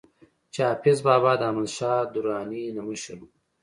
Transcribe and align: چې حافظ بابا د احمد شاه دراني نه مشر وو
چې 0.53 0.59
حافظ 0.67 0.97
بابا 1.07 1.31
د 1.37 1.41
احمد 1.47 1.69
شاه 1.77 2.01
دراني 2.13 2.63
نه 2.75 2.81
مشر 2.87 3.17
وو 3.19 3.27